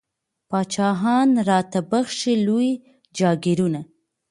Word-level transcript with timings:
پاچاهان 0.49 1.29
را 1.47 1.59
ته 1.71 1.79
بخښي 1.89 2.33
لوی 2.45 2.69
جاګیرونه 3.17 3.81